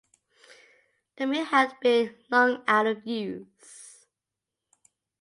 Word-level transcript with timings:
The 1.17 1.27
mill 1.27 1.45
had 1.45 1.79
been 1.79 2.15
long 2.31 2.63
out 2.67 2.87
of 2.87 3.05
use. 3.05 4.07